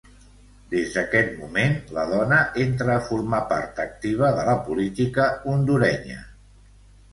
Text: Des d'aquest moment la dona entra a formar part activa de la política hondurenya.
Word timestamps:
Des 0.69 0.93
d'aquest 0.95 1.35
moment 1.41 1.75
la 1.97 2.05
dona 2.13 2.39
entra 2.65 2.89
a 2.95 3.05
formar 3.11 3.43
part 3.53 3.83
activa 3.85 4.33
de 4.41 4.49
la 4.51 4.59
política 4.71 5.31
hondurenya. 5.55 6.21